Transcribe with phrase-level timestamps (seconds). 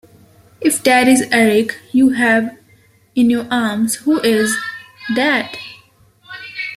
[0.59, 2.57] If that is Erik you have
[3.13, 4.57] in your arms, who is—
[5.15, 5.59] that?